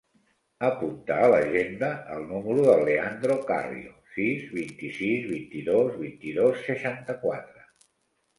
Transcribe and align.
Apunta 0.67 1.17
a 1.25 1.25
l'agenda 1.33 1.89
el 2.15 2.25
número 2.31 2.63
del 2.67 2.81
Leandro 2.87 3.35
Carrio: 3.51 3.93
sis, 4.17 4.49
vint-i-sis, 4.57 5.29
vint-i-dos, 5.35 6.01
vint-i-dos, 6.07 6.67
seixanta-quatre. 6.73 7.69